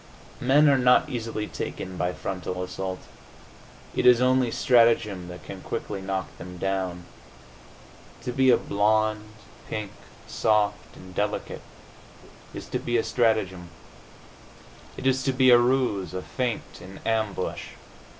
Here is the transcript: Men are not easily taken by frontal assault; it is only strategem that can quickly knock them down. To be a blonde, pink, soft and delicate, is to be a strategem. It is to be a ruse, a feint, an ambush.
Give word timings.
Men 0.39 0.67
are 0.67 0.79
not 0.79 1.09
easily 1.11 1.45
taken 1.45 1.95
by 1.95 2.11
frontal 2.11 2.63
assault; 2.63 3.01
it 3.95 4.03
is 4.07 4.19
only 4.19 4.49
strategem 4.49 5.27
that 5.27 5.43
can 5.43 5.61
quickly 5.61 6.01
knock 6.01 6.35
them 6.39 6.57
down. 6.57 7.05
To 8.23 8.31
be 8.31 8.49
a 8.49 8.57
blonde, 8.57 9.35
pink, 9.69 9.91
soft 10.27 10.95
and 10.95 11.13
delicate, 11.13 11.61
is 12.51 12.65
to 12.69 12.79
be 12.79 12.97
a 12.97 13.03
strategem. 13.03 13.67
It 14.97 15.05
is 15.05 15.21
to 15.21 15.33
be 15.33 15.51
a 15.51 15.59
ruse, 15.59 16.15
a 16.15 16.23
feint, 16.23 16.81
an 16.81 16.99
ambush. 17.05 17.73